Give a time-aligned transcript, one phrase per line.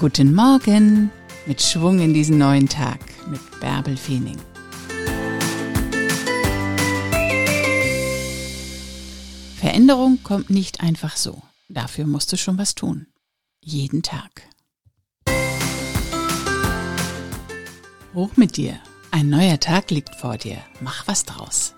[0.00, 1.12] Guten Morgen
[1.46, 2.98] mit Schwung in diesen neuen Tag
[3.30, 4.38] mit Bärbel Feening.
[9.56, 11.42] Veränderung kommt nicht einfach so.
[11.68, 13.06] Dafür musst du schon was tun.
[13.60, 14.42] Jeden Tag.
[18.14, 18.80] Hoch mit dir.
[19.12, 20.58] Ein neuer Tag liegt vor dir.
[20.80, 21.72] Mach was draus.